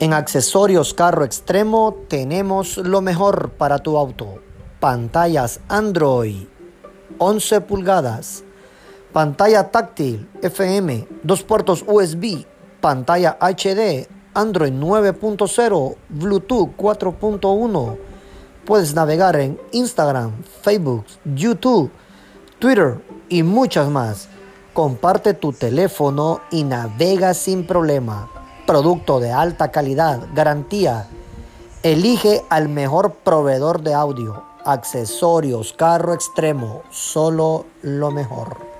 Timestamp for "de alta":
29.20-29.70